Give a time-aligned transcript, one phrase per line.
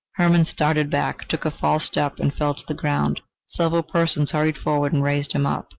[0.13, 3.21] Hermann started back, took a false step and fell to the ground.
[3.45, 5.67] Several persons hurried forward and raised him up.